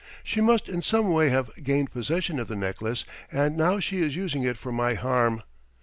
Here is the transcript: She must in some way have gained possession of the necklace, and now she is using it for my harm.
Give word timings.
She 0.23 0.41
must 0.41 0.67
in 0.67 0.81
some 0.81 1.11
way 1.11 1.29
have 1.29 1.51
gained 1.63 1.91
possession 1.91 2.39
of 2.39 2.47
the 2.47 2.55
necklace, 2.55 3.05
and 3.31 3.55
now 3.55 3.79
she 3.79 4.01
is 4.01 4.15
using 4.15 4.41
it 4.41 4.57
for 4.57 4.71
my 4.71 4.95
harm. 4.95 5.43